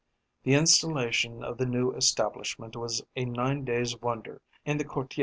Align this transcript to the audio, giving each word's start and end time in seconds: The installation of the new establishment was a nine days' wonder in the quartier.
The 0.41 0.55
installation 0.55 1.43
of 1.43 1.59
the 1.59 1.67
new 1.67 1.91
establishment 1.91 2.75
was 2.75 3.03
a 3.15 3.25
nine 3.25 3.63
days' 3.65 3.95
wonder 4.01 4.41
in 4.65 4.79
the 4.79 4.83
quartier. 4.83 5.19